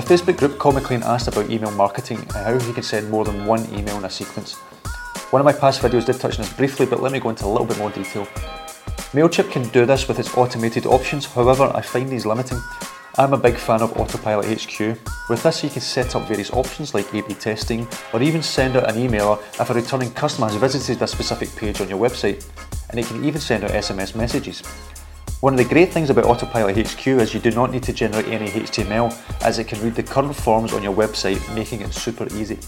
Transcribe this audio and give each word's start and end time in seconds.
Facebook 0.00 0.38
group, 0.38 0.58
Call 0.58 0.72
McLean 0.72 1.02
asked 1.02 1.28
about 1.28 1.50
email 1.50 1.70
marketing 1.72 2.20
and 2.20 2.32
how 2.32 2.58
he 2.58 2.72
can 2.72 2.82
send 2.82 3.10
more 3.10 3.26
than 3.26 3.44
one 3.44 3.66
email 3.74 3.98
in 3.98 4.04
a 4.06 4.10
sequence. 4.10 4.54
One 5.32 5.40
of 5.40 5.44
my 5.44 5.52
past 5.52 5.82
videos 5.82 6.06
did 6.06 6.18
touch 6.18 6.38
on 6.38 6.46
this 6.46 6.52
briefly, 6.54 6.86
but 6.86 7.02
let 7.02 7.12
me 7.12 7.20
go 7.20 7.28
into 7.28 7.44
a 7.44 7.48
little 7.48 7.66
bit 7.66 7.76
more 7.76 7.90
detail. 7.90 8.24
MailChimp 9.12 9.50
can 9.50 9.68
do 9.68 9.84
this 9.84 10.08
with 10.08 10.18
its 10.18 10.34
automated 10.38 10.86
options, 10.86 11.26
however, 11.26 11.70
I 11.74 11.82
find 11.82 12.08
these 12.08 12.24
limiting. 12.24 12.58
I'm 13.18 13.34
a 13.34 13.36
big 13.36 13.56
fan 13.56 13.82
of 13.82 13.94
Autopilot 13.98 14.46
HQ. 14.46 14.98
With 15.28 15.42
this, 15.42 15.62
you 15.62 15.68
can 15.68 15.82
set 15.82 16.16
up 16.16 16.26
various 16.26 16.50
options 16.52 16.94
like 16.94 17.12
A-B 17.12 17.34
testing, 17.34 17.86
or 18.14 18.22
even 18.22 18.42
send 18.42 18.76
out 18.76 18.88
an 18.88 18.98
email 18.98 19.42
if 19.60 19.68
a 19.68 19.74
returning 19.74 20.10
customer 20.12 20.48
has 20.48 20.56
visited 20.56 21.02
a 21.02 21.06
specific 21.06 21.54
page 21.54 21.82
on 21.82 21.90
your 21.90 21.98
website, 21.98 22.48
and 22.88 22.98
it 22.98 23.04
can 23.04 23.22
even 23.22 23.40
send 23.40 23.64
out 23.64 23.72
SMS 23.72 24.14
messages. 24.14 24.62
One 25.42 25.54
of 25.54 25.58
the 25.58 25.64
great 25.64 25.92
things 25.92 26.08
about 26.08 26.26
Autopilot 26.26 26.76
HQ 26.76 27.04
is 27.04 27.34
you 27.34 27.40
do 27.40 27.50
not 27.50 27.72
need 27.72 27.82
to 27.82 27.92
generate 27.92 28.28
any 28.28 28.46
HTML 28.46 29.12
as 29.42 29.58
it 29.58 29.64
can 29.64 29.82
read 29.82 29.96
the 29.96 30.02
current 30.04 30.36
forms 30.36 30.72
on 30.72 30.84
your 30.84 30.94
website, 30.94 31.42
making 31.52 31.80
it 31.80 31.92
super 31.92 32.28
easy. 32.36 32.60